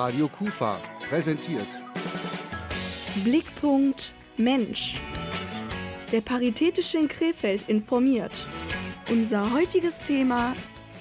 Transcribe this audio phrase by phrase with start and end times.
[0.00, 0.80] Radio Kufa
[1.10, 1.66] präsentiert.
[3.22, 4.98] Blickpunkt Mensch.
[6.10, 8.32] Der Paritätische in Krefeld informiert.
[9.10, 10.56] Unser heutiges Thema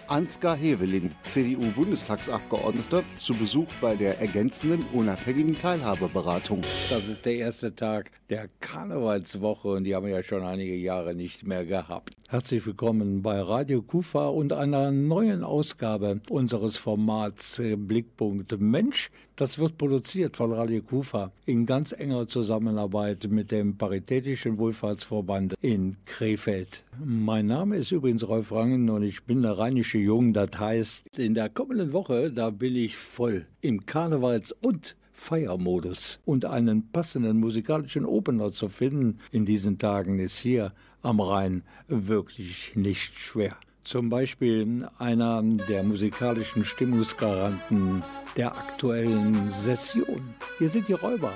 [0.09, 6.59] Ansgar Heveling, CDU-Bundestagsabgeordneter, zu Besuch bei der ergänzenden unabhängigen Teilhabeberatung.
[6.89, 11.16] Das ist der erste Tag der Karnevalswoche und die haben wir ja schon einige Jahre
[11.16, 12.18] nicht mehr gehabt.
[12.32, 19.09] Herzlich willkommen bei Radio Kufa und einer neuen Ausgabe unseres Formats Blickpunkt Mensch.
[19.36, 25.98] Das wird produziert von Radio Kufa in ganz enger Zusammenarbeit mit dem Paritätischen Wohlfahrtsverband in
[26.05, 26.84] Krefeld.
[27.03, 30.31] Mein Name ist übrigens Rolf Rangen und ich bin der rheinische Jung.
[30.31, 36.22] Das heißt, in der kommenden Woche, da bin ich voll im Karnevals- und Feiermodus.
[36.25, 42.76] Und einen passenden musikalischen Opener zu finden in diesen Tagen ist hier am Rhein wirklich
[42.76, 43.58] nicht schwer.
[43.84, 48.03] Zum Beispiel einer der musikalischen Stimmungsgaranten
[48.38, 50.35] der aktuellen Session.
[50.58, 51.31] Hier sind die Räuber.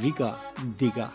[0.00, 0.38] Wigger
[0.80, 1.12] Digger.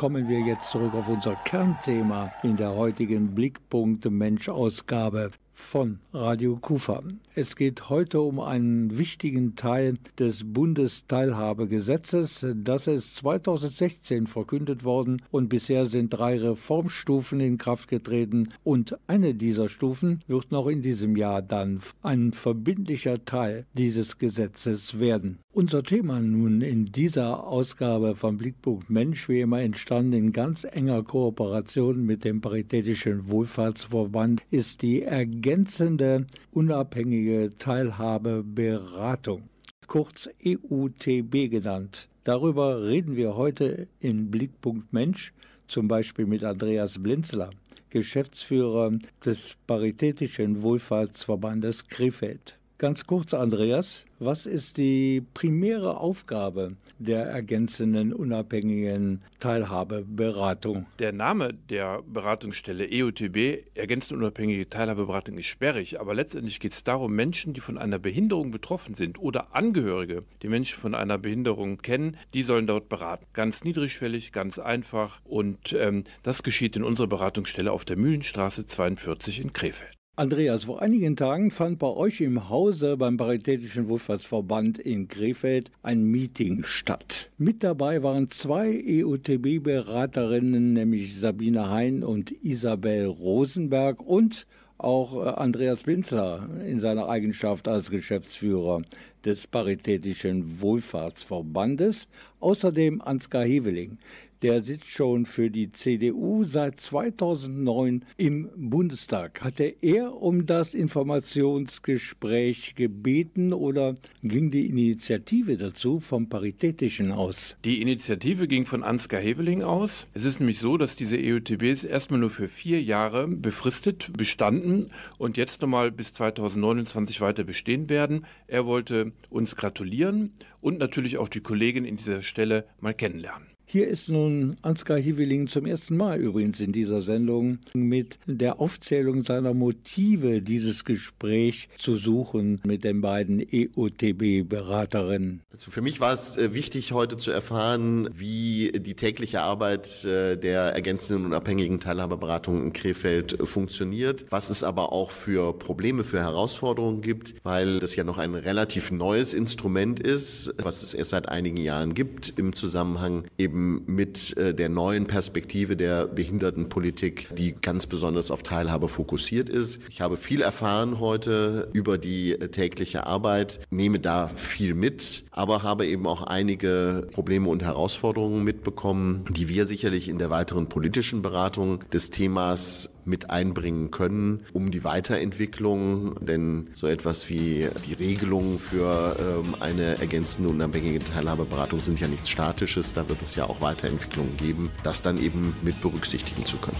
[0.00, 6.56] Kommen wir jetzt zurück auf unser Kernthema in der heutigen Blickpunkt Mensch Ausgabe von Radio
[6.56, 7.02] Kufa.
[7.34, 12.46] Es geht heute um einen wichtigen Teil des Bundesteilhabegesetzes.
[12.56, 19.34] Das ist 2016 verkündet worden und bisher sind drei Reformstufen in Kraft getreten und eine
[19.34, 25.38] dieser Stufen wird noch in diesem Jahr dann ein verbindlicher Teil dieses Gesetzes werden.
[25.52, 31.02] Unser Thema nun in dieser Ausgabe von Blickpunkt Mensch, wie immer entstanden in ganz enger
[31.02, 39.48] Kooperation mit dem Paritätischen Wohlfahrtsverband, ist die Ergänzung ergänzende unabhängige Teilhabeberatung,
[39.88, 42.08] kurz EUTB genannt.
[42.22, 45.32] Darüber reden wir heute in Blickpunkt Mensch,
[45.66, 47.50] zum Beispiel mit Andreas Blinzler,
[47.88, 48.92] Geschäftsführer
[49.24, 52.59] des Paritätischen Wohlfahrtsverbandes Krefeld.
[52.80, 60.86] Ganz kurz, Andreas, was ist die primäre Aufgabe der ergänzenden unabhängigen Teilhabeberatung?
[60.98, 67.14] Der Name der Beratungsstelle EUTB, ergänzende unabhängige Teilhabeberatung, ist sperrig, aber letztendlich geht es darum,
[67.14, 72.16] Menschen, die von einer Behinderung betroffen sind oder Angehörige, die Menschen von einer Behinderung kennen,
[72.32, 73.26] die sollen dort beraten.
[73.34, 79.38] Ganz niedrigschwellig, ganz einfach und ähm, das geschieht in unserer Beratungsstelle auf der Mühlenstraße 42
[79.42, 79.99] in Krefeld.
[80.20, 86.04] Andreas, vor einigen Tagen fand bei euch im Hause beim Paritätischen Wohlfahrtsverband in Krefeld ein
[86.04, 87.30] Meeting statt.
[87.38, 94.46] Mit dabei waren zwei EUTB-Beraterinnen, nämlich Sabine Hein und Isabel Rosenberg und
[94.76, 98.82] auch äh, Andreas Winzler in seiner Eigenschaft als Geschäftsführer
[99.24, 102.08] des Paritätischen Wohlfahrtsverbandes,
[102.40, 103.96] außerdem Ansgar Heveling,
[104.42, 109.42] der sitzt schon für die CDU seit 2009 im Bundestag.
[109.42, 117.56] Hatte er um das Informationsgespräch gebeten oder ging die Initiative dazu vom Paritätischen aus?
[117.64, 120.06] Die Initiative ging von Ansgar Heveling aus.
[120.14, 124.86] Es ist nämlich so, dass diese EUTBs erstmal nur für vier Jahre befristet bestanden
[125.18, 128.24] und jetzt nochmal bis 2029 weiter bestehen werden.
[128.46, 133.49] Er wollte uns gratulieren und natürlich auch die Kollegin in dieser Stelle mal kennenlernen.
[133.72, 139.22] Hier ist nun Ansgar Hieveling zum ersten Mal übrigens in dieser Sendung mit der Aufzählung
[139.22, 145.42] seiner Motive, dieses Gespräch zu suchen mit den beiden EOTB-Beraterinnen.
[145.52, 150.36] Also für mich war es äh, wichtig, heute zu erfahren, wie die tägliche Arbeit äh,
[150.36, 156.18] der ergänzenden und abhängigen Teilhaberberatung in Krefeld funktioniert, was es aber auch für Probleme, für
[156.18, 161.28] Herausforderungen gibt, weil das ja noch ein relativ neues Instrument ist, was es erst seit
[161.28, 167.54] einigen Jahren gibt im Zusammenhang eben eben mit äh, der neuen Perspektive der Behindertenpolitik, die
[167.60, 169.80] ganz besonders auf Teilhabe fokussiert ist.
[169.90, 175.62] Ich habe viel erfahren heute über die äh, tägliche Arbeit, nehme da viel mit, aber
[175.62, 181.22] habe eben auch einige Probleme und Herausforderungen mitbekommen, die wir sicherlich in der weiteren politischen
[181.22, 188.58] Beratung des Themas mit einbringen können, um die Weiterentwicklung, denn so etwas wie die Regelungen
[188.58, 193.60] für ähm, eine ergänzende unabhängige Teilhabeberatung sind ja nichts Statisches, da wird es ja auch
[193.60, 196.78] Weiterentwicklungen geben, das dann eben mit berücksichtigen zu können.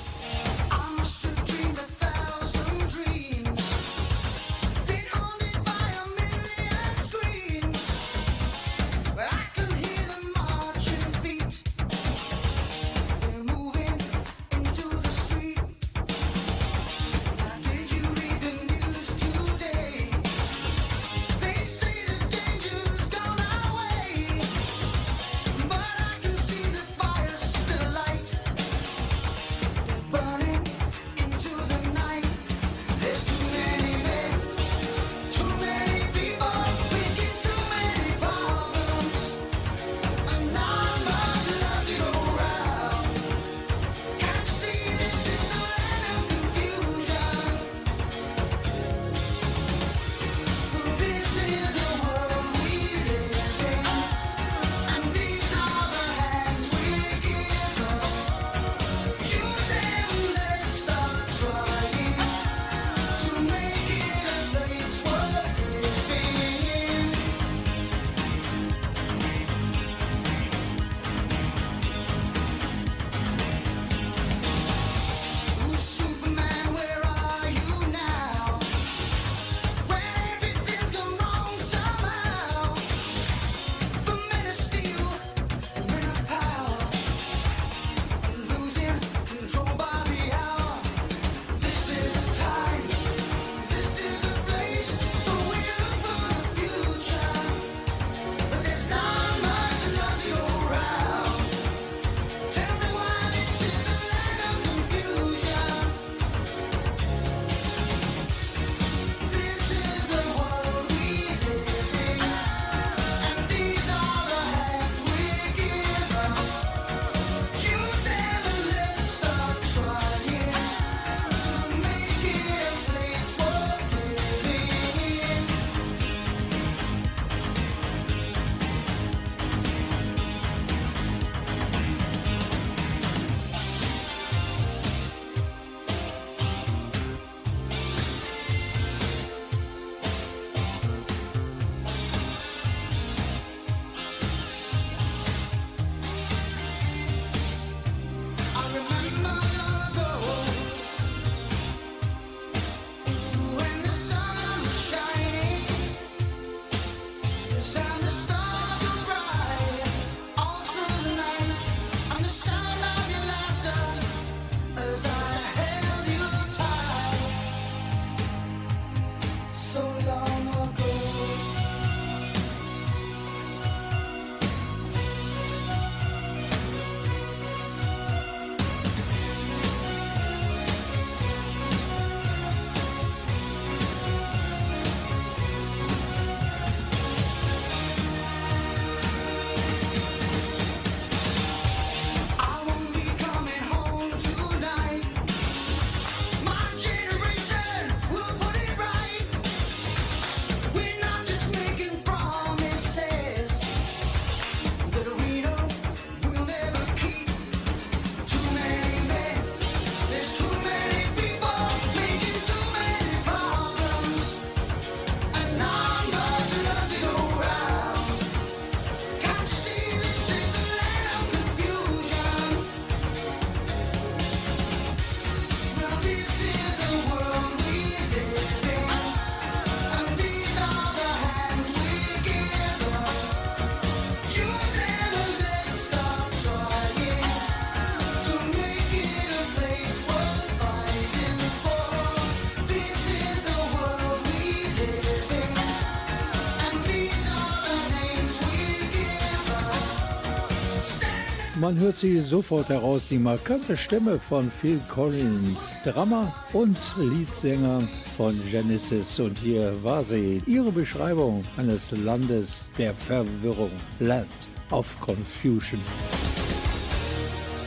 [251.71, 257.81] Man hört sie sofort heraus, die markante Stimme von Phil Collins, Drummer und Leadsänger
[258.17, 259.21] von Genesis.
[259.21, 264.27] Und hier war sie, ihre Beschreibung eines Landes der Verwirrung, Land
[264.73, 265.79] of Confusion.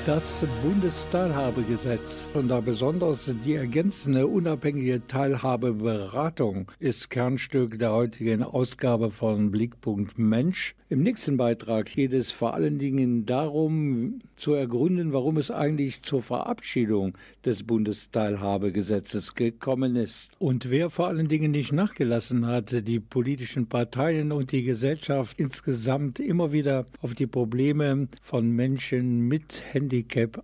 [0.06, 9.50] Das Bundesteilhabegesetz und da besonders die ergänzende unabhängige Teilhabeberatung ist Kernstück der heutigen Ausgabe von
[9.50, 10.76] Blickpunkt Mensch.
[10.90, 16.22] Im nächsten Beitrag geht es vor allen Dingen darum, zu ergründen, warum es eigentlich zur
[16.22, 23.68] Verabschiedung des Bundesteilhabegesetzes gekommen ist und wer vor allen Dingen nicht nachgelassen hat, die politischen
[23.68, 29.93] Parteien und die Gesellschaft insgesamt immer wieder auf die Probleme von Menschen mit Handicap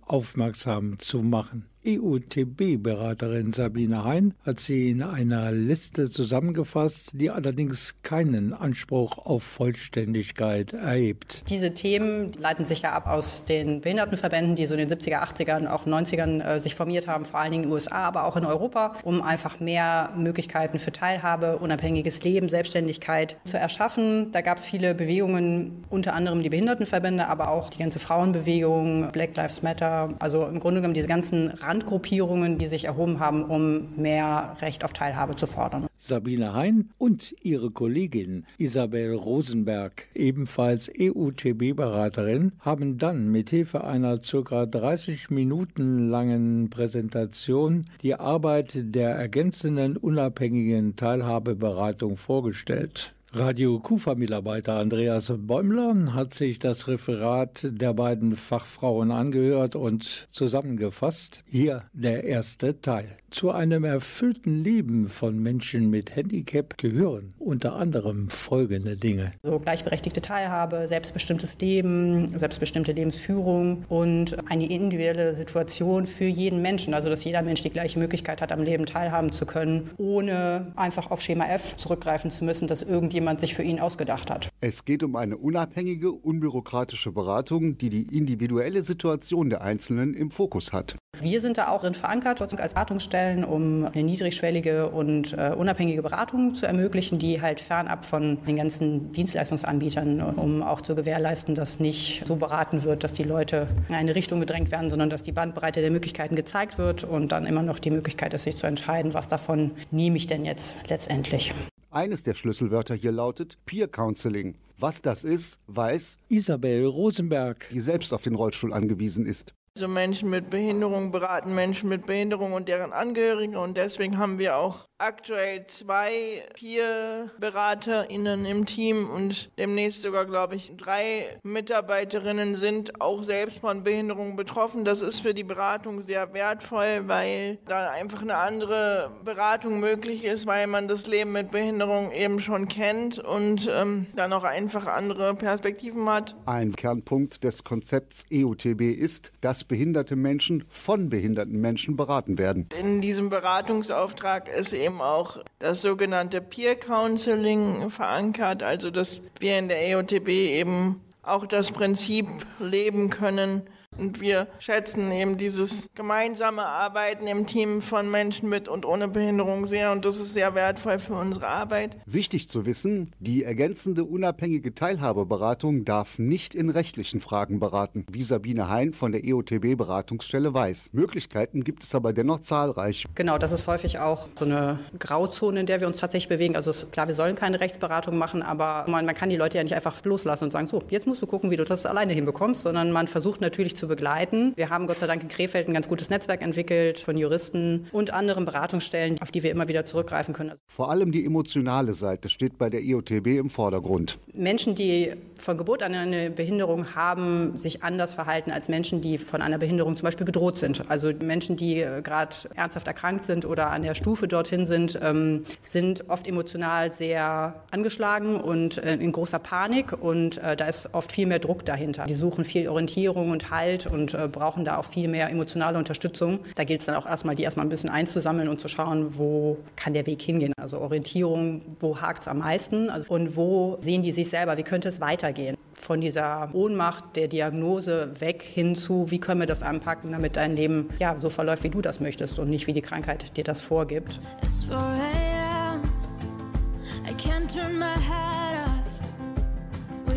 [0.06, 1.66] aufmerksam zu machen.
[1.84, 10.74] EUTB-Beraterin Sabine Hein hat sie in einer Liste zusammengefasst, die allerdings keinen Anspruch auf Vollständigkeit
[10.74, 11.44] erhebt.
[11.48, 15.68] Diese Themen leiten sich ja ab aus den Behindertenverbänden, die so in den 70er, 80ern,
[15.68, 18.44] auch 90ern äh, sich formiert haben, vor allen Dingen in den USA, aber auch in
[18.44, 24.32] Europa, um einfach mehr Möglichkeiten für Teilhabe, unabhängiges Leben, Selbstständigkeit zu erschaffen.
[24.32, 29.34] Da gab es viele Bewegungen, unter anderem die Behindertenverbände, aber auch die ganze Frauenbewegung, Black
[29.34, 34.56] Lives Matter, also im Grunde genommen diese ganzen Randgruppierungen, die sich erhoben haben, um mehr
[34.60, 35.86] Recht auf Teilhabe zu fordern.
[35.96, 44.66] Sabine Hein und ihre Kollegin Isabel Rosenberg, ebenfalls EUTB-Beraterin, haben dann mit Hilfe einer ca.
[44.66, 53.14] 30 Minuten langen Präsentation die Arbeit der ergänzenden unabhängigen Teilhabeberatung vorgestellt.
[53.32, 61.44] Radio Kufa-Mitarbeiter Andreas Bäumler hat sich das Referat der beiden Fachfrauen angehört und zusammengefasst.
[61.46, 63.18] Hier der erste Teil.
[63.30, 69.32] Zu einem erfüllten Leben von Menschen mit Handicap gehören unter anderem folgende Dinge.
[69.44, 76.92] So gleichberechtigte Teilhabe, selbstbestimmtes Leben, selbstbestimmte Lebensführung und eine individuelle Situation für jeden Menschen.
[76.92, 81.12] Also dass jeder Mensch die gleiche Möglichkeit hat, am Leben teilhaben zu können, ohne einfach
[81.12, 84.48] auf Schema F zurückgreifen zu müssen, das irgendjemand sich für ihn ausgedacht hat.
[84.60, 90.72] Es geht um eine unabhängige, unbürokratische Beratung, die die individuelle Situation der Einzelnen im Fokus
[90.72, 90.96] hat.
[91.20, 92.74] Wir sind da auch drin verankert als
[93.20, 98.56] Beratungsstellen, um eine niedrigschwellige und äh, unabhängige Beratung zu ermöglichen, die halt fernab von den
[98.56, 103.94] ganzen Dienstleistungsanbietern, um auch zu gewährleisten, dass nicht so beraten wird, dass die Leute in
[103.94, 107.62] eine Richtung gedrängt werden, sondern dass die Bandbreite der Möglichkeiten gezeigt wird und dann immer
[107.62, 111.52] noch die Möglichkeit ist, sich zu entscheiden, was davon nehme ich denn jetzt letztendlich.
[111.90, 114.54] Eines der Schlüsselwörter hier lautet Peer Counseling.
[114.78, 119.52] Was das ist, weiß Isabel Rosenberg, die selbst auf den Rollstuhl angewiesen ist.
[119.76, 124.56] Also Menschen mit Behinderung beraten Menschen mit Behinderung und deren Angehörige und deswegen haben wir
[124.56, 133.22] auch aktuell zwei Peer-BeraterInnen im Team und demnächst sogar, glaube ich, drei Mitarbeiterinnen sind auch
[133.22, 134.84] selbst von Behinderung betroffen.
[134.84, 140.46] Das ist für die Beratung sehr wertvoll, weil da einfach eine andere Beratung möglich ist,
[140.46, 145.34] weil man das Leben mit Behinderung eben schon kennt und ähm, dann auch einfach andere
[145.34, 146.36] Perspektiven hat.
[146.44, 152.68] Ein Kernpunkt des Konzepts EUTB ist, dass behinderte Menschen von behinderten Menschen beraten werden.
[152.78, 159.56] In diesem Beratungsauftrag ist eben eben auch das sogenannte Peer Counseling verankert, also dass wir
[159.58, 162.26] in der EOTB eben auch das Prinzip
[162.58, 163.62] leben können,
[164.00, 169.66] und wir schätzen eben dieses gemeinsame Arbeiten im Team von Menschen mit und ohne Behinderung
[169.66, 171.96] sehr und das ist sehr wertvoll für unsere Arbeit.
[172.06, 178.68] Wichtig zu wissen, die ergänzende unabhängige Teilhabeberatung darf nicht in rechtlichen Fragen beraten, wie Sabine
[178.68, 180.90] Hein von der EOTB Beratungsstelle weiß.
[180.92, 183.06] Möglichkeiten gibt es aber dennoch zahlreich.
[183.14, 186.56] Genau, das ist häufig auch so eine Grauzone, in der wir uns tatsächlich bewegen.
[186.56, 189.74] Also klar, wir sollen keine Rechtsberatung machen, aber man, man kann die Leute ja nicht
[189.74, 192.92] einfach loslassen und sagen, so, jetzt musst du gucken, wie du das alleine hinbekommst, sondern
[192.92, 194.54] man versucht natürlich zu begleiten.
[194.56, 198.14] Wir haben Gott sei Dank in Krefeld ein ganz gutes Netzwerk entwickelt von Juristen und
[198.14, 200.52] anderen Beratungsstellen, auf die wir immer wieder zurückgreifen können.
[200.66, 204.18] Vor allem die emotionale Seite steht bei der IOTB im Vordergrund.
[204.32, 209.42] Menschen, die von Geburt an eine Behinderung haben, sich anders verhalten als Menschen, die von
[209.42, 210.88] einer Behinderung zum Beispiel bedroht sind.
[210.88, 215.44] Also Menschen, die äh, gerade ernsthaft erkrankt sind oder an der Stufe dorthin sind, ähm,
[215.60, 221.12] sind oft emotional sehr angeschlagen und äh, in großer Panik und äh, da ist oft
[221.12, 222.04] viel mehr Druck dahinter.
[222.04, 225.78] Die suchen viel Orientierung und Halt Welt und äh, brauchen da auch viel mehr emotionale
[225.78, 226.40] Unterstützung.
[226.54, 229.58] Da gilt es dann auch erstmal, die erstmal ein bisschen einzusammeln und zu schauen, wo
[229.76, 230.52] kann der Weg hingehen.
[230.60, 234.62] Also Orientierung, wo hakt es am meisten also, und wo sehen die sich selber, wie
[234.62, 235.56] könnte es weitergehen.
[235.74, 240.54] Von dieser Ohnmacht der Diagnose weg hin zu, wie können wir das anpacken, damit dein
[240.54, 243.60] Leben ja, so verläuft, wie du das möchtest und nicht wie die Krankheit dir das
[243.60, 244.20] vorgibt.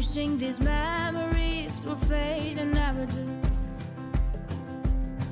[0.03, 2.62] Wishing these memories will fade.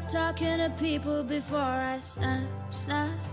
[0.00, 3.29] Stop talking to people before I snap, snap.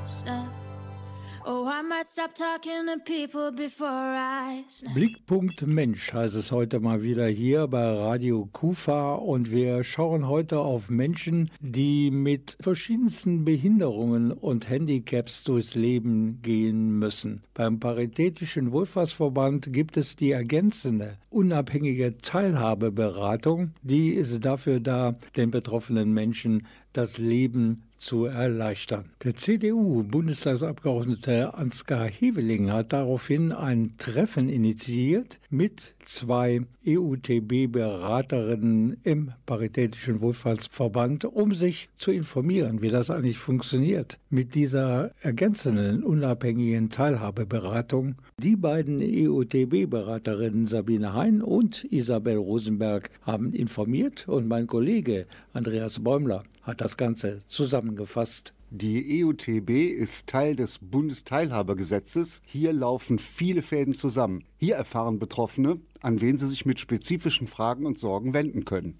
[4.93, 10.59] Blickpunkt Mensch heißt es heute mal wieder hier bei Radio Kufa und wir schauen heute
[10.59, 17.43] auf Menschen, die mit verschiedensten Behinderungen und Handicaps durchs Leben gehen müssen.
[17.53, 23.71] Beim Paritätischen Wohlfahrtsverband gibt es die ergänzende, unabhängige Teilhabeberatung.
[23.83, 29.05] Die ist dafür da, den betroffenen Menschen das Leben zu erleichtern.
[29.23, 41.25] Der CDU-Bundestagsabgeordnete Ansgar Heveling hat daraufhin ein Treffen initiiert mit zwei EUTB-Beraterinnen im Paritätischen Wohlfahrtsverband,
[41.25, 48.15] um sich zu informieren, wie das eigentlich funktioniert mit dieser ergänzenden unabhängigen Teilhabeberatung.
[48.41, 56.43] Die beiden EUTB-Beraterinnen Sabine Hein und Isabel Rosenberg haben informiert und mein Kollege Andreas Bäumler
[56.63, 58.53] hat das Ganze zusammengefasst.
[58.69, 62.41] Die EUTB ist Teil des Bundesteilhabegesetzes.
[62.45, 64.43] Hier laufen viele Fäden zusammen.
[64.57, 68.99] Hier erfahren Betroffene, an wen sie sich mit spezifischen Fragen und Sorgen wenden können.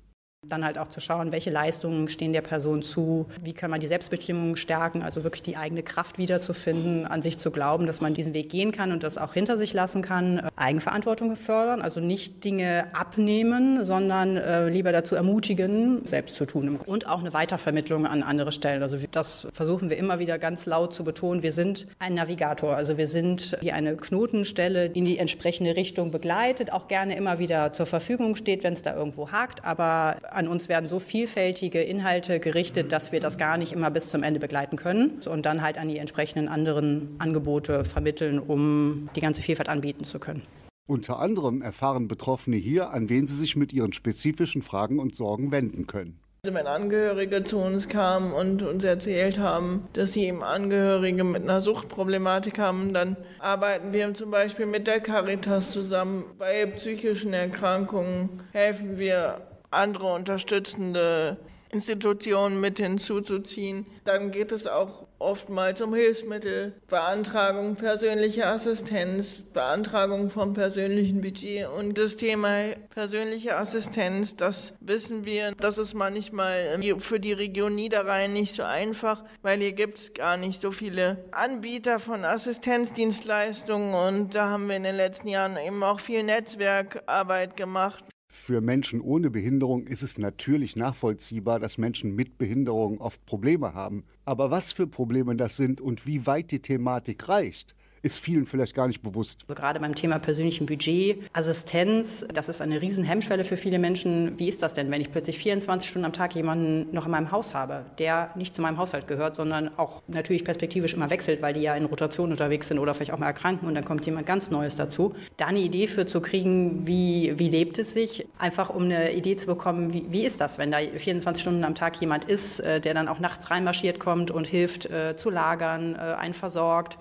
[0.49, 3.87] Dann halt auch zu schauen, welche Leistungen stehen der Person zu, wie kann man die
[3.87, 8.33] Selbstbestimmung stärken, also wirklich die eigene Kraft wiederzufinden, an sich zu glauben, dass man diesen
[8.33, 10.41] Weg gehen kann und das auch hinter sich lassen kann.
[10.55, 16.79] Eigenverantwortung fördern, also nicht Dinge abnehmen, sondern äh, lieber dazu ermutigen, selbst zu tun.
[16.85, 18.83] Und auch eine Weitervermittlung an andere Stellen.
[18.83, 21.43] Also das versuchen wir immer wieder ganz laut zu betonen.
[21.43, 26.71] Wir sind ein Navigator, also wir sind wie eine Knotenstelle, in die entsprechende Richtung begleitet,
[26.71, 30.69] auch gerne immer wieder zur Verfügung steht, wenn es da irgendwo hakt, aber an uns
[30.69, 34.77] werden so vielfältige Inhalte gerichtet, dass wir das gar nicht immer bis zum Ende begleiten
[34.77, 40.03] können und dann halt an die entsprechenden anderen Angebote vermitteln, um die ganze Vielfalt anbieten
[40.03, 40.43] zu können.
[40.85, 45.51] Unter anderem erfahren Betroffene hier, an wen sie sich mit ihren spezifischen Fragen und Sorgen
[45.51, 46.19] wenden können.
[46.45, 51.43] Also wenn Angehörige zu uns kamen und uns erzählt haben, dass sie eben Angehörige mit
[51.43, 56.23] einer Suchtproblematik haben, dann arbeiten wir zum Beispiel mit der Caritas zusammen.
[56.37, 61.37] Bei psychischen Erkrankungen helfen wir andere unterstützende
[61.69, 63.85] Institutionen mit hinzuzuziehen.
[64.05, 71.97] Dann geht es auch oftmals um Hilfsmittel, Beantragung persönlicher Assistenz, Beantragung vom persönlichen Budget und
[71.97, 78.55] das Thema persönliche Assistenz, das wissen wir, das ist manchmal für die Region Niederrhein nicht
[78.55, 84.49] so einfach, weil hier gibt es gar nicht so viele Anbieter von Assistenzdienstleistungen und da
[84.49, 88.03] haben wir in den letzten Jahren eben auch viel Netzwerkarbeit gemacht.
[88.39, 94.05] Für Menschen ohne Behinderung ist es natürlich nachvollziehbar, dass Menschen mit Behinderung oft Probleme haben.
[94.23, 97.75] Aber was für Probleme das sind und wie weit die Thematik reicht,
[98.07, 99.41] ist vielen vielleicht gar nicht bewusst.
[99.43, 104.39] Also gerade beim Thema persönlichen Budget, Assistenz, das ist eine riesen Hemmschwelle für viele Menschen.
[104.39, 107.31] Wie ist das denn, wenn ich plötzlich 24 Stunden am Tag jemanden noch in meinem
[107.31, 111.53] Haus habe, der nicht zu meinem Haushalt gehört, sondern auch natürlich perspektivisch immer wechselt, weil
[111.53, 114.25] die ja in Rotation unterwegs sind oder vielleicht auch mal erkranken und dann kommt jemand
[114.25, 115.13] ganz Neues dazu.
[115.35, 119.35] Da eine Idee für zu kriegen, wie, wie lebt es sich, einfach um eine Idee
[119.35, 122.79] zu bekommen, wie, wie ist das, wenn da 24 Stunden am Tag jemand ist, äh,
[122.79, 126.97] der dann auch nachts reinmarschiert kommt und hilft äh, zu lagern, äh, einen versorgt.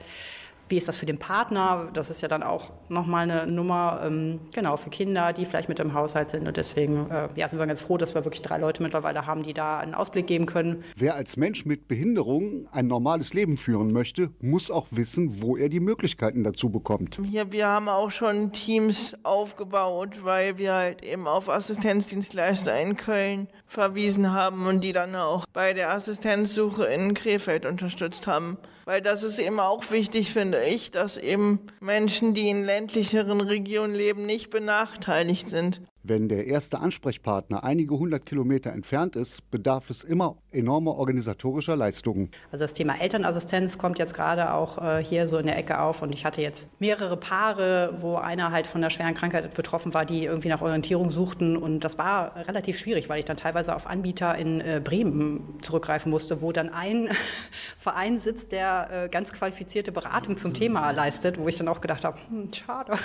[0.68, 1.88] Wie ist das für den Partner?
[1.92, 5.78] Das ist ja dann auch nochmal eine Nummer, ähm, genau, für Kinder, die vielleicht mit
[5.78, 6.46] im Haushalt sind.
[6.48, 9.42] Und deswegen äh, ja, sind wir ganz froh, dass wir wirklich drei Leute mittlerweile haben,
[9.42, 10.84] die da einen Ausblick geben können.
[10.96, 15.68] Wer als Mensch mit Behinderung ein normales Leben führen möchte, muss auch wissen, wo er
[15.68, 17.18] die Möglichkeiten dazu bekommt.
[17.24, 23.48] Hier, wir haben auch schon Teams aufgebaut, weil wir halt eben auf Assistenzdienstleister in Köln
[23.66, 28.58] verwiesen haben und die dann auch bei der Assistenzsuche in Krefeld unterstützt haben.
[28.86, 33.96] Weil das ist eben auch wichtig, finde ich, dass eben Menschen, die in ländlicheren Regionen
[33.96, 35.82] leben, nicht benachteiligt sind.
[36.04, 42.30] Wenn der erste Ansprechpartner einige hundert Kilometer entfernt ist, bedarf es immer enormer organisatorischer Leistungen.
[42.50, 46.02] Also das Thema Elternassistenz kommt jetzt gerade auch äh, hier so in der Ecke auf
[46.02, 50.04] und ich hatte jetzt mehrere Paare, wo einer halt von einer schweren Krankheit betroffen war,
[50.04, 53.86] die irgendwie nach Orientierung suchten und das war relativ schwierig, weil ich dann teilweise auf
[53.86, 57.10] Anbieter in äh, Bremen zurückgreifen musste, wo dann ein
[57.78, 62.04] Verein sitzt, der äh, ganz qualifizierte Beratung zum Thema leistet, wo ich dann auch gedacht
[62.04, 62.98] habe, hm, schade,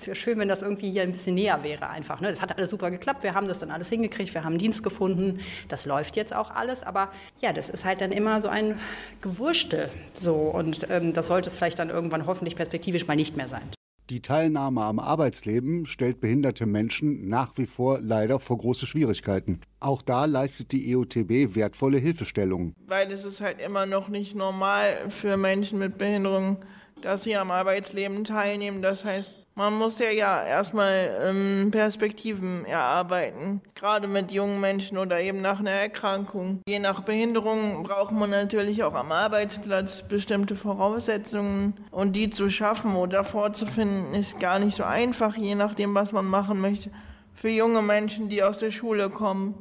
[0.00, 2.20] es wäre schön, wenn das irgendwie hier ein bisschen näher wäre einfach.
[2.20, 2.30] Ne?
[2.30, 4.82] Das hat alles super geklappt, wir haben das dann alles hingekriegt, wir haben einen Dienst
[4.82, 6.95] gefunden, das läuft jetzt auch alles, aber
[7.40, 8.78] ja, das ist halt dann immer so ein
[9.20, 13.48] Gewurstel so und ähm, das sollte es vielleicht dann irgendwann hoffentlich perspektivisch mal nicht mehr
[13.48, 13.70] sein.
[14.08, 19.60] Die Teilnahme am Arbeitsleben stellt behinderte Menschen nach wie vor leider vor große Schwierigkeiten.
[19.80, 22.72] Auch da leistet die EOTB wertvolle Hilfestellungen.
[22.86, 26.58] Weil es ist halt immer noch nicht normal für Menschen mit Behinderung,
[27.02, 28.80] dass sie am Arbeitsleben teilnehmen.
[28.80, 35.18] Das heißt, man muss ja, ja erstmal ähm, Perspektiven erarbeiten, gerade mit jungen Menschen oder
[35.18, 36.60] eben nach einer Erkrankung.
[36.68, 42.94] Je nach Behinderung braucht man natürlich auch am Arbeitsplatz bestimmte Voraussetzungen und die zu schaffen
[42.94, 46.90] oder vorzufinden ist gar nicht so einfach, je nachdem, was man machen möchte.
[47.34, 49.54] Für junge Menschen, die aus der Schule kommen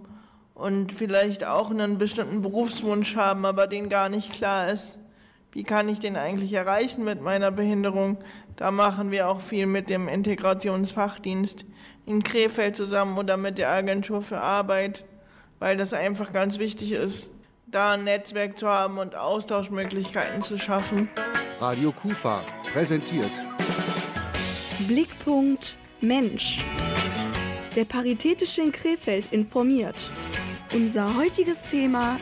[0.56, 5.00] und vielleicht auch einen bestimmten Berufswunsch haben, aber den gar nicht klar ist
[5.56, 8.18] wie kann ich den eigentlich erreichen mit meiner Behinderung?
[8.58, 11.64] Da machen wir auch viel mit dem Integrationsfachdienst
[12.06, 15.06] in Krefeld zusammen oder mit der Agentur für Arbeit,
[15.60, 17.32] weil das einfach ganz wichtig ist,
[17.68, 21.08] da ein Netzwerk zu haben und Austauschmöglichkeiten zu schaffen.
[21.62, 23.32] Radio Kufa präsentiert
[24.90, 26.66] Blickpunkt Mensch.
[27.78, 29.96] Der Paritätische in Krefeld informiert.
[30.74, 32.20] Unser heutiges Thema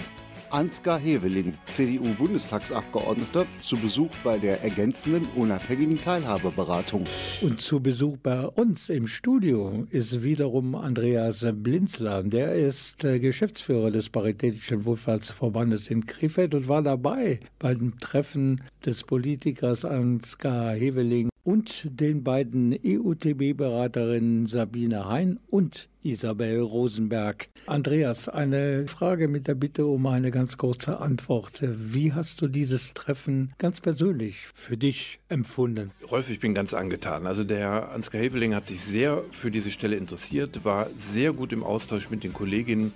[0.53, 7.05] Ansgar Heveling, CDU-Bundestagsabgeordneter, zu Besuch bei der ergänzenden unabhängigen Teilhabeberatung.
[7.41, 12.21] Und zu Besuch bei uns im Studio ist wiederum Andreas Blinzler.
[12.21, 19.03] Der ist äh, Geschäftsführer des Paritätischen Wohlfahrtsverbandes in Krefeld und war dabei beim Treffen des
[19.03, 27.49] Politikers Ansgar Heveling und den beiden EUTB-Beraterinnen Sabine Hein und Isabel Rosenberg.
[27.65, 31.63] Andreas, eine Frage mit der Bitte um eine ganz kurze Antwort.
[31.65, 35.91] Wie hast du dieses Treffen ganz persönlich für dich empfunden?
[36.09, 37.27] Rolf, ich bin ganz angetan.
[37.27, 41.63] Also der Ansgar Heveling hat sich sehr für diese Stelle interessiert, war sehr gut im
[41.63, 42.93] Austausch mit den Kolleginnen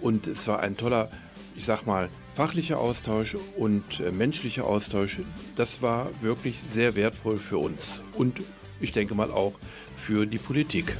[0.00, 1.10] und es war ein toller
[1.56, 2.08] ich sag mal,
[2.40, 5.18] fachlicher Austausch und äh, menschlicher Austausch,
[5.56, 8.40] das war wirklich sehr wertvoll für uns und
[8.80, 9.52] ich denke mal auch
[9.98, 10.96] für die Politik.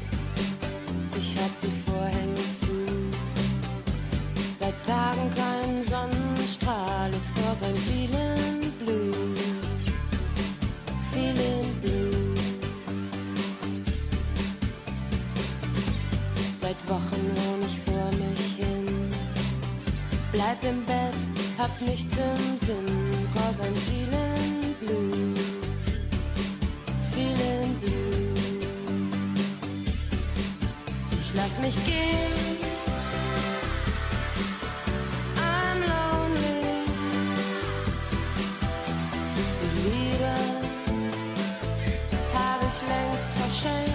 [1.17, 2.85] Ich hab die Vorhänge zu,
[4.59, 9.35] seit Tagen kein Sonnenstrahl, it's cause I'm feeling blue,
[11.11, 12.35] feeling blue.
[16.61, 18.85] Seit Wochen wohne ich vor mich hin,
[20.33, 21.30] bleib im Bett,
[21.61, 22.87] hab nichts im Sinn,
[23.35, 25.35] cause I'm feeling blue,
[27.13, 28.35] feeling blue.
[31.21, 32.31] Ich lass mich gehen.
[43.51, 43.90] 'cause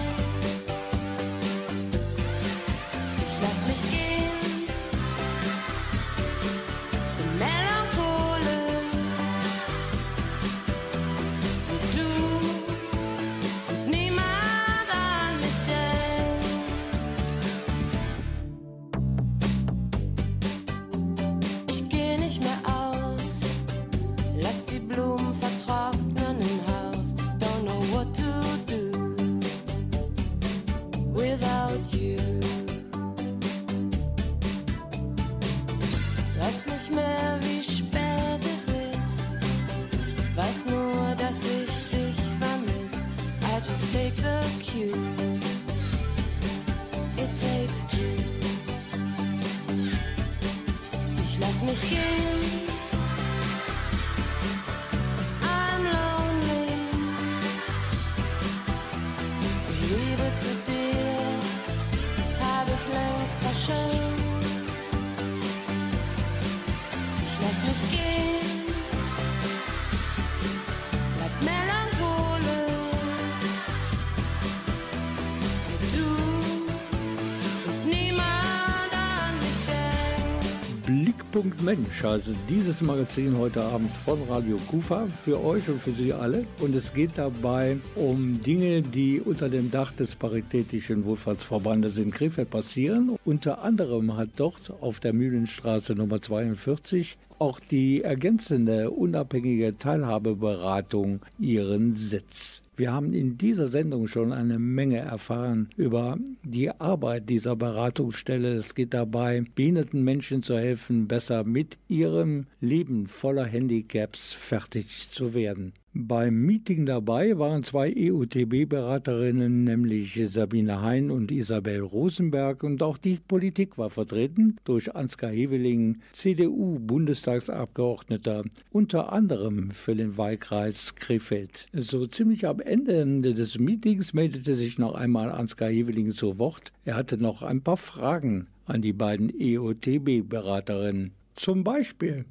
[81.62, 86.46] Mensch, also dieses Magazin heute Abend von Radio Kufa für euch und für Sie alle.
[86.60, 92.50] Und es geht dabei um Dinge, die unter dem Dach des Paritätischen Wohlfahrtsverbandes in Krefeld
[92.50, 93.16] passieren.
[93.24, 101.94] Unter anderem hat dort auf der Mühlenstraße Nummer 42 auch die ergänzende unabhängige Teilhabeberatung ihren
[101.94, 102.62] Sitz.
[102.76, 108.52] Wir haben in dieser Sendung schon eine Menge erfahren über die Arbeit dieser Beratungsstelle.
[108.52, 115.32] Es geht dabei, behinderten Menschen zu helfen, besser mit ihrem Leben voller Handicaps fertig zu
[115.34, 115.72] werden.
[115.98, 123.18] Beim Meeting dabei waren zwei EUTB-Beraterinnen, nämlich Sabine Hein und Isabel Rosenberg, und auch die
[123.26, 131.66] Politik war vertreten durch Ansgar Heveling, CDU-Bundestagsabgeordneter, unter anderem für den Wahlkreis Krefeld.
[131.72, 136.74] So ziemlich am Ende des Meetings meldete sich noch einmal Ansgar Heveling zu Wort.
[136.84, 141.12] Er hatte noch ein paar Fragen an die beiden EOTB-Beraterinnen.
[141.34, 142.26] Zum Beispiel,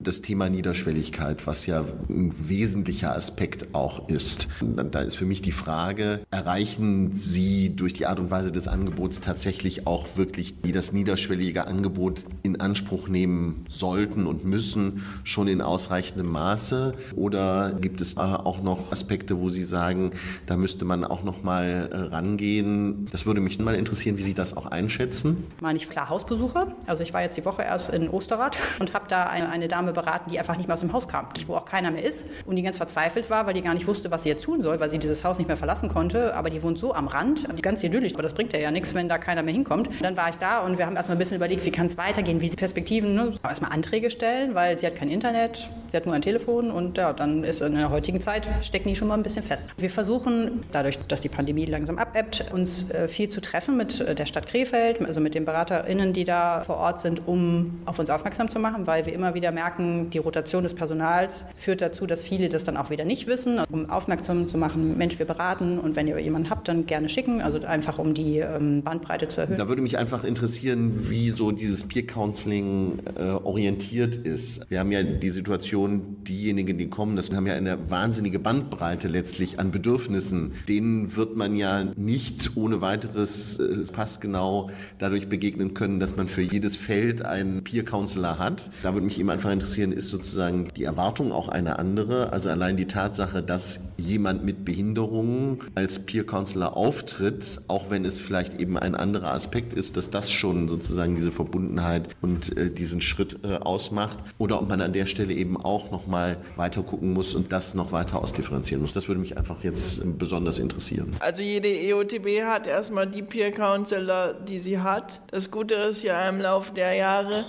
[0.00, 4.48] das Thema Niederschwelligkeit, was ja ein wesentlicher Aspekt auch ist.
[4.60, 9.20] Da ist für mich die Frage, erreichen Sie durch die Art und Weise des Angebots
[9.20, 15.62] tatsächlich auch wirklich, die das niederschwellige Angebot in Anspruch nehmen sollten und müssen, schon in
[15.62, 16.94] ausreichendem Maße?
[17.14, 20.12] Oder gibt es auch noch Aspekte, wo Sie sagen,
[20.46, 23.06] da müsste man auch noch mal äh, rangehen?
[23.12, 25.44] Das würde mich mal interessieren, wie Sie das auch einschätzen.
[25.60, 26.74] Meine ich klar Hausbesuche.
[26.86, 29.83] Also ich war jetzt die Woche erst in Osterrad und habe da eine, eine Dame
[29.92, 32.56] beraten, die einfach nicht mehr aus dem Haus kam, wo auch keiner mehr ist und
[32.56, 34.90] die ganz verzweifelt war, weil die gar nicht wusste, was sie jetzt tun soll, weil
[34.90, 36.34] sie dieses Haus nicht mehr verlassen konnte.
[36.34, 39.08] Aber die wohnt so am Rand, ganz idyllisch, aber das bringt ja, ja nichts, wenn
[39.08, 39.88] da keiner mehr hinkommt.
[40.02, 42.40] Dann war ich da und wir haben erstmal ein bisschen überlegt, wie kann es weitergehen,
[42.40, 43.32] wie die Perspektiven, ne?
[43.42, 47.12] erstmal Anträge stellen, weil sie hat kein Internet, sie hat nur ein Telefon und ja,
[47.12, 49.64] dann ist in der heutigen Zeit, stecken die schon mal ein bisschen fest.
[49.76, 54.14] Wir versuchen, dadurch, dass die Pandemie langsam abebbt, uns äh, viel zu treffen mit äh,
[54.14, 58.10] der Stadt Krefeld, also mit den BeraterInnen, die da vor Ort sind, um auf uns
[58.10, 62.22] aufmerksam zu machen, weil wir immer wieder merken, die Rotation des Personals führt dazu, dass
[62.22, 65.96] viele das dann auch wieder nicht wissen, um aufmerksam zu machen, Mensch, wir beraten und
[65.96, 69.56] wenn ihr jemanden habt, dann gerne schicken, also einfach um die ähm, Bandbreite zu erhöhen.
[69.56, 74.68] Da würde mich einfach interessieren, wie so dieses Peer Counseling äh, orientiert ist.
[74.70, 79.58] Wir haben ja die Situation, diejenigen, die kommen, das haben ja eine wahnsinnige Bandbreite letztlich
[79.58, 80.52] an Bedürfnissen.
[80.68, 86.42] Denen wird man ja nicht ohne weiteres äh, passgenau dadurch begegnen können, dass man für
[86.42, 88.70] jedes Feld einen Peer Counselor hat.
[88.82, 92.32] Da würde mich eben einfach interessieren, ist sozusagen die Erwartung auch eine andere.
[92.32, 98.18] Also allein die Tatsache, dass jemand mit Behinderungen als Peer Counselor auftritt, auch wenn es
[98.18, 103.00] vielleicht eben ein anderer Aspekt ist, dass das schon sozusagen diese Verbundenheit und äh, diesen
[103.00, 104.18] Schritt äh, ausmacht.
[104.38, 107.92] Oder ob man an der Stelle eben auch nochmal weiter gucken muss und das noch
[107.92, 108.92] weiter ausdifferenzieren muss.
[108.92, 111.16] Das würde mich einfach jetzt besonders interessieren.
[111.20, 115.20] Also jede EOTB hat erstmal die Peer Counselor, die sie hat.
[115.30, 117.44] Das Gute ist ja im Laufe der Jahre,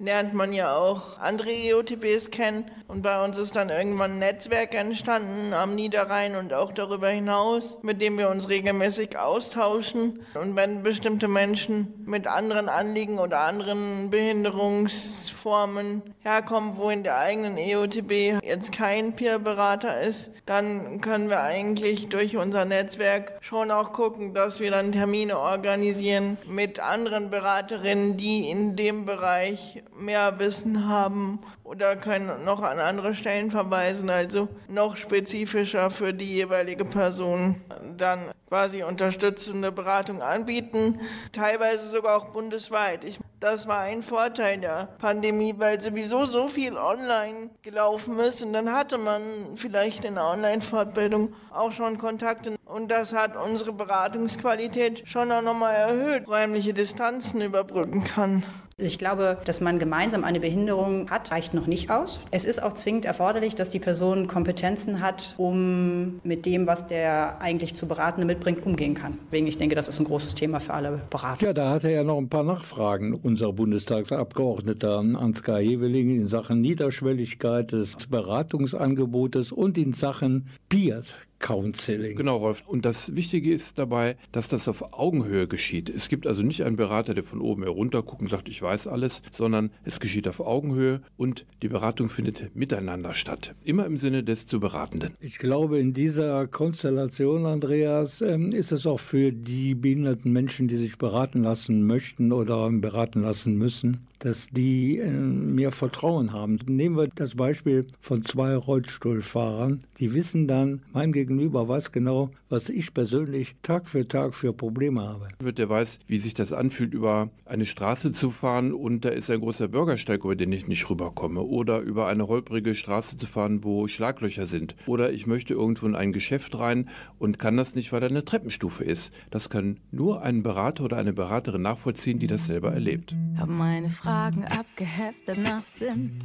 [0.00, 2.64] lernt man ja auch andere EOTBs kennen.
[2.88, 7.78] Und bei uns ist dann irgendwann ein Netzwerk entstanden am Niederrhein und auch darüber hinaus,
[7.82, 10.24] mit dem wir uns regelmäßig austauschen.
[10.34, 17.58] Und wenn bestimmte Menschen mit anderen Anliegen oder anderen Behinderungsformen herkommen, wo in der eigenen
[17.58, 24.34] EOTB jetzt kein Peer-Berater ist, dann können wir eigentlich durch unser Netzwerk schon auch gucken,
[24.34, 31.40] dass wir dann Termine organisieren mit anderen Beraterinnen, die in dem Bereich mehr Wissen haben
[31.64, 37.60] oder können noch an andere Stellen verweisen, also noch spezifischer für die jeweilige Person
[37.96, 43.04] dann quasi unterstützende Beratung anbieten, teilweise sogar auch bundesweit.
[43.04, 48.52] Ich, das war ein Vorteil der Pandemie, weil sowieso so viel online gelaufen ist und
[48.52, 49.20] dann hatte man
[49.54, 55.76] vielleicht in der Online-Fortbildung auch schon Kontakte und das hat unsere Beratungsqualität schon auch nochmal
[55.76, 58.42] erhöht, räumliche Distanzen überbrücken kann.
[58.82, 62.20] Ich glaube, dass man gemeinsam eine Behinderung hat, reicht noch nicht aus.
[62.30, 67.40] Es ist auch zwingend erforderlich, dass die Person Kompetenzen hat, um mit dem, was der
[67.40, 69.18] eigentlich zu Beratende mitbringt, umgehen kann.
[69.26, 71.46] Deswegen, ich denke, das ist ein großes Thema für alle Berater.
[71.46, 76.60] Ja, da hat er ja noch ein paar Nachfragen, unser Bundestagsabgeordneter Ansgar Heveling in Sachen
[76.60, 81.14] Niederschwelligkeit des Beratungsangebotes und in Sachen Peers.
[81.40, 82.16] Counseling.
[82.16, 82.62] Genau, Rolf.
[82.66, 85.88] Und das Wichtige ist dabei, dass das auf Augenhöhe geschieht.
[85.88, 88.86] Es gibt also nicht einen Berater, der von oben herunter guckt und sagt, ich weiß
[88.86, 93.54] alles, sondern es geschieht auf Augenhöhe und die Beratung findet miteinander statt.
[93.64, 95.14] Immer im Sinne des zu Beratenden.
[95.20, 100.76] Ich glaube, in dieser Konstellation, Andreas, ähm, ist es auch für die behinderten Menschen, die
[100.76, 106.58] sich beraten lassen möchten oder beraten lassen müssen, dass die äh, mir Vertrauen haben.
[106.66, 109.82] Nehmen wir das Beispiel von zwei Rollstuhlfahrern.
[109.98, 115.02] Die wissen dann, mein Gegenüber weiß genau, was ich persönlich Tag für Tag für Probleme
[115.02, 115.28] habe.
[115.52, 119.40] Der weiß, wie sich das anfühlt, über eine Straße zu fahren und da ist ein
[119.40, 121.40] großer Bürgersteig, über den ich nicht rüberkomme.
[121.40, 124.76] Oder über eine holprige Straße zu fahren, wo Schlaglöcher sind.
[124.86, 128.24] Oder ich möchte irgendwo in ein Geschäft rein und kann das nicht, weil da eine
[128.24, 129.12] Treppenstufe ist.
[129.30, 133.14] Das kann nur ein Berater oder eine Beraterin nachvollziehen, die das selber erlebt.
[133.38, 136.18] Hab meine Fragen abgeheftet nach Sinn.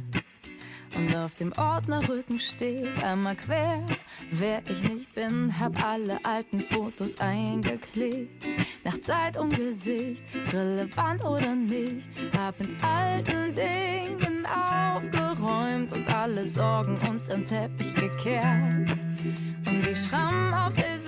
[0.96, 3.80] Und auf dem Ordnerrücken steht einmal quer,
[4.32, 8.44] wer ich nicht bin, hab alle alten Fotos eingeklebt.
[8.82, 16.98] Nach Zeit und Gesicht, relevant oder nicht, hab mit alten Dingen aufgeräumt und alle Sorgen
[17.08, 18.98] unterm Teppich gekehrt.
[19.64, 20.98] Und die Schrammen auf der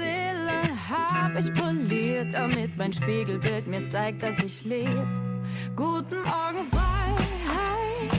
[0.88, 5.06] hab ich poliert, damit mein Spiegelbild mir zeigt, dass ich lebe.
[5.76, 8.12] Guten Morgen, Freiheit.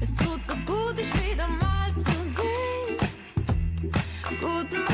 [0.00, 2.96] Es tut so gut, dich wieder mal zu sehen.
[4.40, 4.91] Guten Morgen,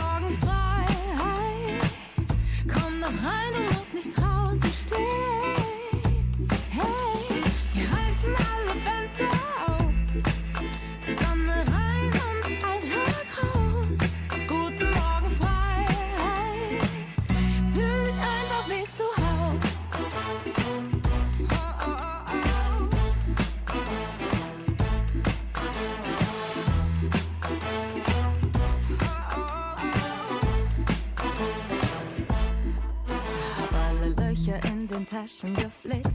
[35.28, 36.06] Taschen geflickt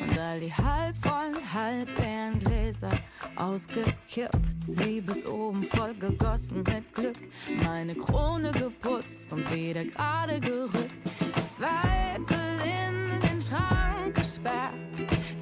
[0.00, 2.90] und all die halb vollen, halb leeren Gläser
[3.36, 4.34] ausgekippt.
[4.66, 7.16] Sie bis oben voll gegossen mit Glück.
[7.62, 10.92] Meine Krone geputzt und wieder gerade gerückt.
[11.04, 14.74] Die Zweifel in den Schrank gesperrt.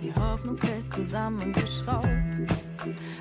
[0.02, 2.06] Die Hoffnung fest zusammengeschraubt.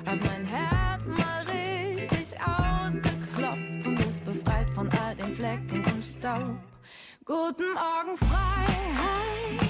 [0.04, 6.71] Hab mein Herz mal richtig ausgeklopft und ist befreit von all den Flecken und Staub.
[7.24, 9.60] Guten Morgen, Freiheit.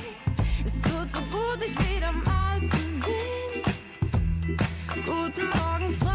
[0.64, 3.62] Es tut so gut, dich wieder mal zu sehen.
[5.04, 6.11] Guten Morgen, Freiheit.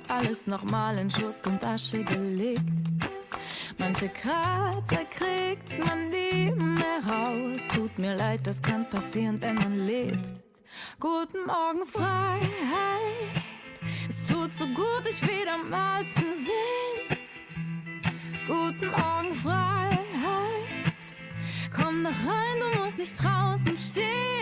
[0.00, 2.62] Umgeräumt, alles nochmal in Schutt und Asche gelegt.
[3.78, 7.66] Manche Kratzer kriegt man nie mehr raus.
[7.74, 10.42] Tut mir leid, das kann passieren, wenn man lebt.
[10.98, 13.42] Guten Morgen, Freiheit.
[14.08, 17.18] Es tut so gut, dich wieder mal zu sehen.
[18.46, 20.94] Guten Morgen, Freiheit.
[21.74, 24.39] Komm noch rein, du musst nicht draußen stehen.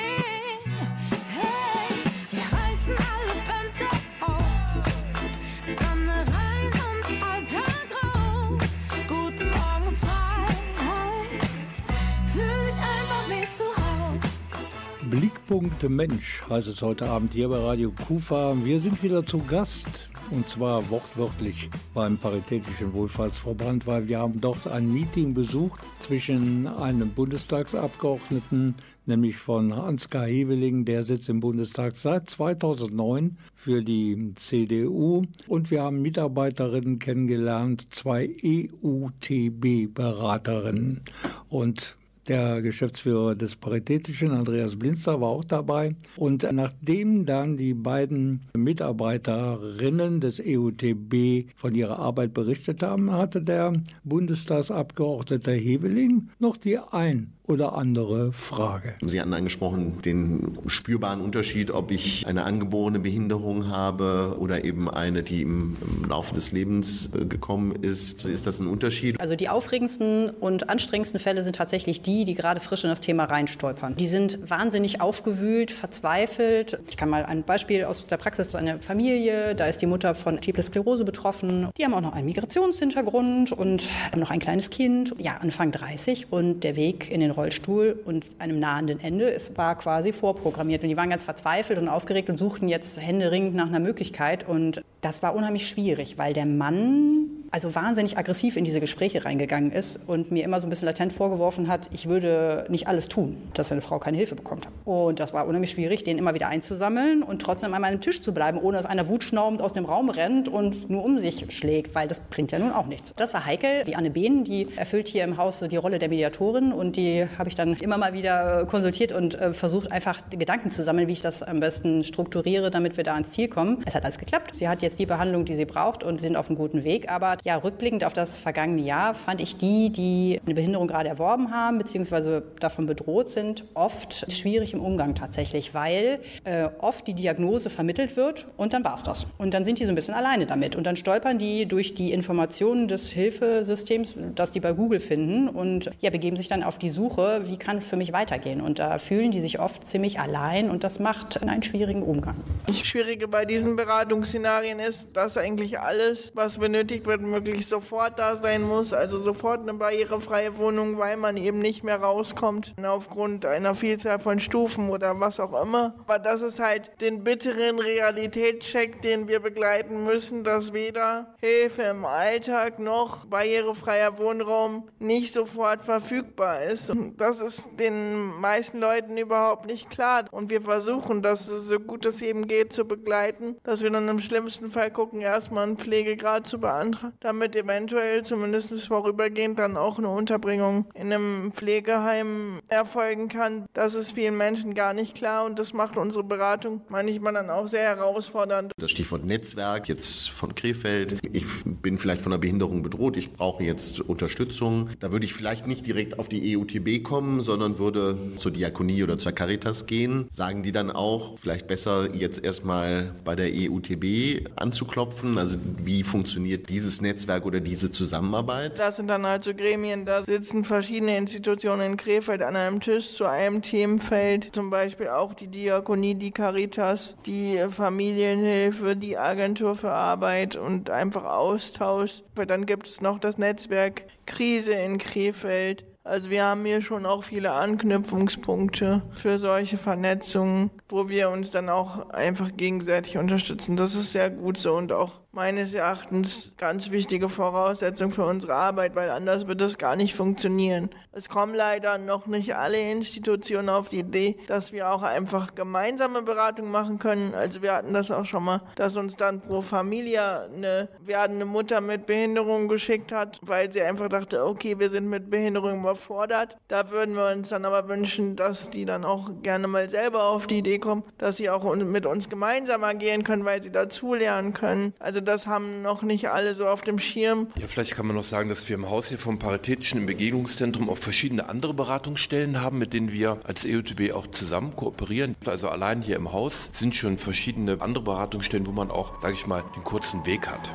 [15.48, 18.54] Blickpunkt Mensch heißt es heute Abend hier bei Radio Kufa.
[18.62, 24.68] Wir sind wieder zu Gast und zwar wortwörtlich beim Paritätischen Wohlfahrtsverband, weil wir haben dort
[24.68, 28.74] ein Meeting besucht zwischen einem Bundestagsabgeordneten,
[29.06, 35.82] nämlich von Ansgar Heveling, der sitzt im Bundestag seit 2009 für die CDU und wir
[35.82, 38.36] haben Mitarbeiterinnen kennengelernt, zwei
[38.82, 41.00] EUTB-Beraterinnen
[41.48, 41.97] und
[42.28, 45.94] der Geschäftsführer des Paritätischen, Andreas Blinzer, war auch dabei.
[46.16, 53.72] Und nachdem dann die beiden Mitarbeiterinnen des EUTB von ihrer Arbeit berichtet haben, hatte der
[54.04, 58.94] Bundestagsabgeordnete Heveling noch die ein oder andere Frage.
[59.04, 65.22] Sie hatten angesprochen den spürbaren Unterschied, ob ich eine angeborene Behinderung habe oder eben eine,
[65.22, 68.26] die im, im Laufe des Lebens äh, gekommen ist.
[68.26, 69.18] Ist das ein Unterschied?
[69.18, 73.24] Also die aufregendsten und anstrengendsten Fälle sind tatsächlich die, die gerade frisch in das Thema
[73.24, 73.96] reinstolpern.
[73.96, 76.78] Die sind wahnsinnig aufgewühlt, verzweifelt.
[76.88, 80.38] Ich kann mal ein Beispiel aus der Praxis, eine Familie, da ist die Mutter von
[80.38, 81.68] Multiple Sklerose betroffen.
[81.76, 86.28] Die haben auch noch einen Migrationshintergrund und haben noch ein kleines Kind, ja, Anfang 30
[86.30, 90.90] und der Weg in den Rollstuhl und einem nahenden Ende, es war quasi vorprogrammiert und
[90.90, 95.22] die waren ganz verzweifelt und aufgeregt und suchten jetzt händeringend nach einer Möglichkeit und das
[95.22, 97.17] war unheimlich schwierig, weil der Mann
[97.50, 101.12] also wahnsinnig aggressiv in diese Gespräche reingegangen ist und mir immer so ein bisschen latent
[101.12, 104.68] vorgeworfen hat, ich würde nicht alles tun, dass eine Frau keine Hilfe bekommt.
[104.84, 108.32] Und das war unheimlich schwierig, den immer wieder einzusammeln und trotzdem an meinem Tisch zu
[108.32, 112.08] bleiben, ohne dass einer wutschnaubend aus dem Raum rennt und nur um sich schlägt, weil
[112.08, 113.14] das bringt ja nun auch nichts.
[113.16, 113.84] Das war heikel.
[113.84, 117.48] Die Anne Behn, die erfüllt hier im Haus die Rolle der Mediatorin und die habe
[117.48, 121.20] ich dann immer mal wieder konsultiert und äh, versucht einfach Gedanken zu sammeln, wie ich
[121.20, 123.82] das am besten strukturiere, damit wir da ans Ziel kommen.
[123.86, 124.54] Es hat alles geklappt.
[124.54, 127.10] Sie hat jetzt die Behandlung, die sie braucht und sind auf einem guten Weg.
[127.10, 131.50] Aber ja, rückblickend auf das vergangene Jahr fand ich die, die eine Behinderung gerade erworben
[131.52, 137.70] haben, beziehungsweise davon bedroht sind, oft schwierig im Umgang tatsächlich, weil äh, oft die Diagnose
[137.70, 139.26] vermittelt wird und dann war es das.
[139.38, 140.76] Und dann sind die so ein bisschen alleine damit.
[140.76, 145.90] Und dann stolpern die durch die Informationen des Hilfesystems, das die bei Google finden und
[146.00, 148.60] ja, begeben sich dann auf die Suche, wie kann es für mich weitergehen.
[148.60, 152.36] Und da fühlen die sich oft ziemlich allein und das macht einen schwierigen Umgang.
[152.66, 158.36] Das Schwierige bei diesen Beratungsszenarien ist, dass eigentlich alles, was benötigt wird, möglichst sofort da
[158.36, 158.92] sein muss.
[158.92, 164.40] Also sofort eine barrierefreie Wohnung, weil man eben nicht mehr rauskommt aufgrund einer Vielzahl von
[164.40, 165.94] Stufen oder was auch immer.
[166.06, 172.04] Aber das ist halt den bitteren Realitätscheck, den wir begleiten müssen, dass weder Hilfe im
[172.04, 176.90] Alltag noch barrierefreier Wohnraum nicht sofort verfügbar ist.
[176.90, 180.24] Und das ist den meisten Leuten überhaupt nicht klar.
[180.30, 184.20] Und wir versuchen, das so gut es eben geht zu begleiten, dass wir dann im
[184.20, 190.08] schlimmsten Fall gucken, erstmal einen Pflegegrad zu beantragen, damit eventuell zumindest vorübergehend dann auch eine
[190.08, 193.66] Unterbringung in einem Pflegeheim erfolgen kann.
[193.74, 197.66] Das ist vielen Menschen gar nicht klar und das macht unsere Beratung manchmal dann auch
[197.66, 198.72] sehr herausfordernd.
[198.78, 201.18] Das Stichwort Netzwerk jetzt von Krefeld.
[201.32, 204.90] Ich bin vielleicht von einer Behinderung bedroht, ich brauche jetzt Unterstützung.
[205.00, 209.18] Da würde ich vielleicht nicht direkt auf die EUTB kommen, sondern würde zur Diakonie oder
[209.18, 210.28] zur Caritas gehen.
[210.30, 215.38] Sagen die dann auch, vielleicht besser jetzt erstmal bei der EUTB anzuklopfen?
[215.38, 217.07] Also wie funktioniert dieses Netzwerk
[217.44, 218.78] oder diese Zusammenarbeit?
[218.80, 223.26] Das sind dann also Gremien, da sitzen verschiedene Institutionen in Krefeld an einem Tisch zu
[223.26, 230.56] einem Themenfeld, zum Beispiel auch die Diakonie, die Caritas, die Familienhilfe, die Agentur für Arbeit
[230.56, 232.22] und einfach Austausch.
[232.34, 235.84] Dann gibt es noch das Netzwerk Krise in Krefeld.
[236.04, 241.68] Also wir haben hier schon auch viele Anknüpfungspunkte für solche Vernetzungen, wo wir uns dann
[241.68, 243.76] auch einfach gegenseitig unterstützen.
[243.76, 248.96] Das ist sehr gut so und auch meines Erachtens ganz wichtige Voraussetzung für unsere Arbeit,
[248.96, 250.90] weil anders wird es gar nicht funktionieren.
[251.12, 256.22] Es kommen leider noch nicht alle Institutionen auf die Idee, dass wir auch einfach gemeinsame
[256.22, 257.34] Beratung machen können.
[257.34, 261.80] Also wir hatten das auch schon mal, dass uns dann pro Familie eine werdende Mutter
[261.80, 266.56] mit Behinderung geschickt hat, weil sie einfach dachte, okay, wir sind mit Behinderung überfordert.
[266.68, 270.46] Da würden wir uns dann aber wünschen, dass die dann auch gerne mal selber auf
[270.46, 274.94] die Idee kommen, dass sie auch mit uns gemeinsam agieren können, weil sie dazulernen können.
[274.98, 277.48] Also das haben noch nicht alle so auf dem Schirm.
[277.60, 280.88] Ja, vielleicht kann man noch sagen, dass wir im Haus hier vom Paritätischen im Begegnungszentrum
[280.90, 285.36] auch verschiedene andere Beratungsstellen haben, mit denen wir als EUTB auch zusammen kooperieren.
[285.44, 289.46] Also allein hier im Haus sind schon verschiedene andere Beratungsstellen, wo man auch, sage ich
[289.46, 290.72] mal, den kurzen Weg hat.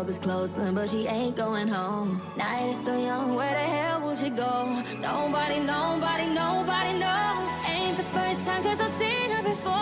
[0.00, 2.22] Club is closing, but she ain't going home.
[2.34, 4.82] Night is still young, where the hell will she go?
[4.98, 7.50] Nobody, nobody, nobody knows.
[7.68, 9.80] Ain't the first time, cause I've seen her before.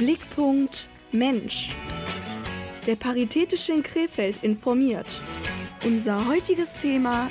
[0.00, 1.76] Blickpunkt Mensch.
[2.84, 5.06] Der Paritätische in Krefeld informiert.
[5.86, 7.30] Unser heutiges Thema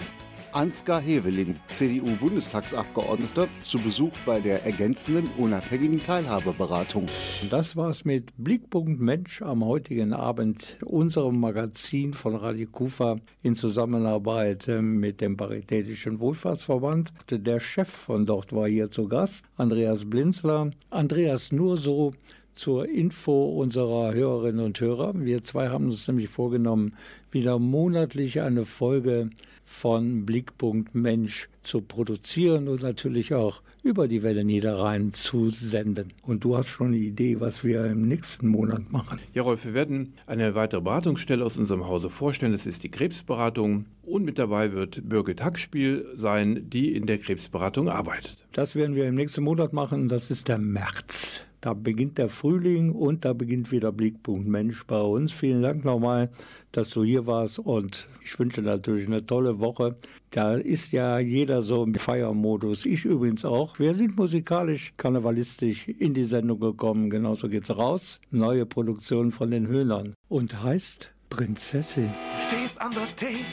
[0.54, 7.08] Ansgar Heveling, CDU-Bundestagsabgeordneter, zu Besuch bei der ergänzenden unabhängigen Teilhabeberatung.
[7.50, 14.68] Das war's mit Blickpunkt Mensch am heutigen Abend, unserem Magazin von Radio Kufa in Zusammenarbeit
[14.68, 17.14] äh, mit dem Paritätischen Wohlfahrtsverband.
[17.32, 20.70] Der Chef von dort war hier zu Gast, Andreas Blinzler.
[20.92, 22.14] Andreas nur so
[22.54, 25.14] zur Info unserer Hörerinnen und Hörer.
[25.16, 26.94] Wir zwei haben uns nämlich vorgenommen,
[27.32, 29.32] wieder monatlich eine Folge
[29.66, 36.14] von Blickpunkt Mensch zu produzieren und natürlich auch über die Welle Niederrhein zu senden.
[36.22, 39.20] Und du hast schon eine Idee, was wir im nächsten Monat machen.
[39.34, 42.52] Ja, Rolf, wir werden eine weitere Beratungsstelle aus unserem Hause vorstellen.
[42.52, 43.86] Das ist die Krebsberatung.
[44.04, 48.38] Und mit dabei wird Birgit Hackspiel sein, die in der Krebsberatung arbeitet.
[48.52, 50.10] Das werden wir im nächsten Monat machen.
[50.10, 51.46] Das ist der März.
[51.64, 55.32] Da beginnt der Frühling und da beginnt wieder Blickpunkt Mensch bei uns.
[55.32, 56.30] Vielen Dank nochmal,
[56.74, 59.96] dass du hier warst und ich wünsche natürlich eine tolle Woche.
[60.32, 62.86] Da ist ja jeder so im Feiermodus.
[62.86, 63.80] Ich übrigens auch.
[63.80, 67.10] Wir sind musikalisch, karnevalistisch in die Sendung gekommen.
[67.10, 68.20] Genauso geht's raus.
[68.32, 72.12] Neue Produktion von den Höhnern und heißt Prinzessin.
[72.36, 73.46] Du stehst an der Thek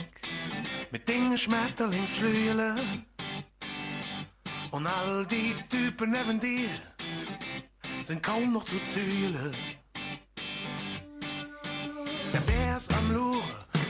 [0.90, 2.76] mit Dinge Schmetterlingsflügel
[4.70, 6.68] und all die Typen neben dir
[8.02, 9.54] sind kaum noch zu zählen.
[12.80, 13.42] Ist am Lure,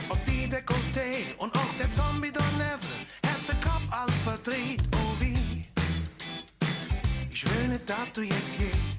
[0.09, 2.91] ob die Dekolleté und auch der Zombie daneben
[3.25, 5.65] hat den Kopf all verdreht, oh wie.
[7.31, 8.90] Ich will nicht, dass du jetzt gehst.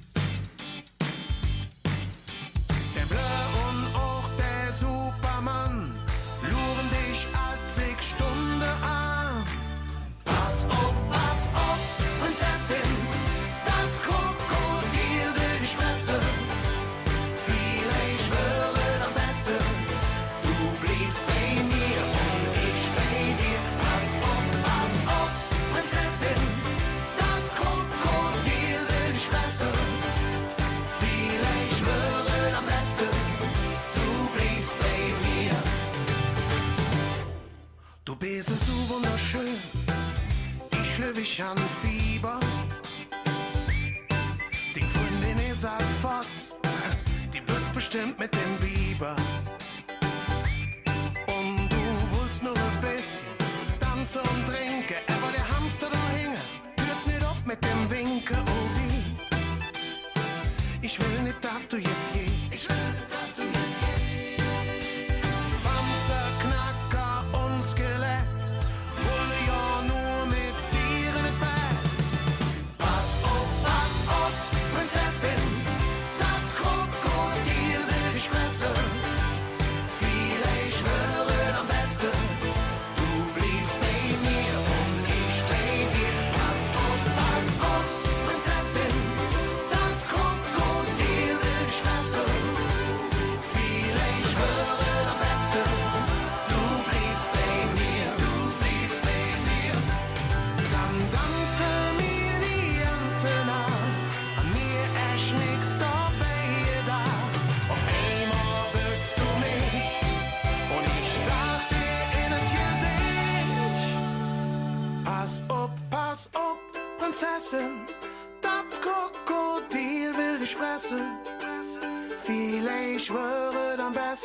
[38.88, 39.58] Wunderschön,
[40.72, 42.40] ich löwig an Fieber.
[44.74, 46.26] Die Freundin ist halt fort,
[47.32, 49.16] die blitzt bestimmt mit dem Biber.
[51.26, 53.26] Und du willst nur ein bisschen
[53.80, 56.36] tanzen und trinken, aber der Hamster da hinge,
[56.86, 59.02] hört nicht ab mit dem Winken, oh wie.
[60.86, 62.30] Ich will nicht, dass du jetzt gehst.
[62.50, 63.61] Ich will nicht, dass du jetzt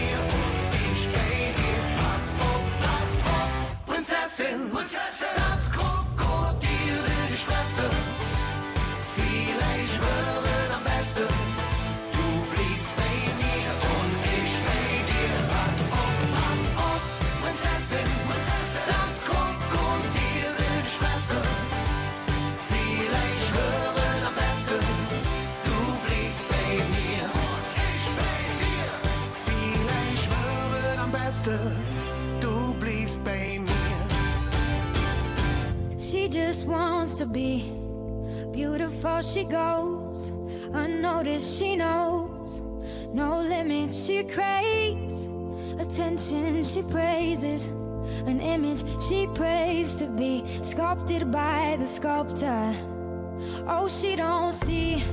[39.52, 40.30] goes
[40.74, 42.62] unnoticed, she knows
[43.14, 44.06] no limits.
[44.06, 45.28] She craves
[45.78, 47.68] attention, she praises
[48.26, 52.74] an image she prays to be sculpted by the sculptor.
[53.68, 55.04] Oh, she don't see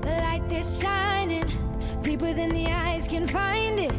[0.00, 1.46] the light that's shining
[2.00, 3.94] deeper than the eyes can find it.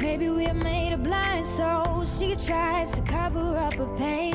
[0.00, 4.34] Maybe we're made of blind, so she tries to cover up her pain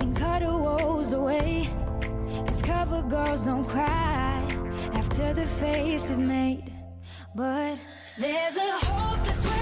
[0.00, 1.68] and cut her woes away.
[2.62, 4.46] Cover girls don't cry
[4.94, 6.72] after the face is made.
[7.34, 7.78] But
[8.18, 9.61] there's a hope that's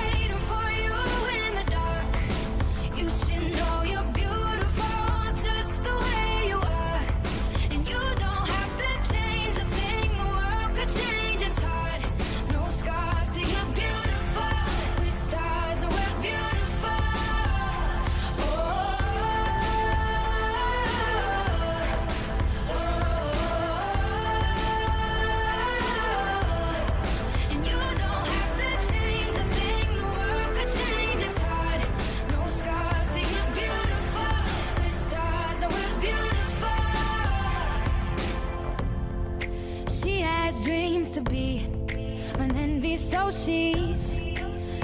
[43.10, 44.22] so she's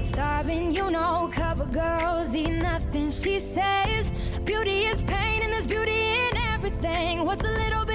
[0.02, 0.74] starving.
[0.74, 3.10] You know, cover girls eat nothing.
[3.10, 4.10] She says,
[4.44, 7.24] Beauty is pain, and there's beauty in everything.
[7.24, 7.85] What's a little